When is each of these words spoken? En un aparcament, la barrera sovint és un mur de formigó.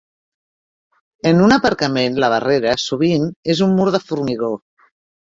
En 1.31 1.41
un 1.47 1.51
aparcament, 1.57 2.17
la 2.23 2.29
barrera 2.33 2.73
sovint 2.85 3.27
és 3.55 3.61
un 3.67 3.75
mur 3.81 3.85
de 3.97 4.01
formigó. 4.07 4.51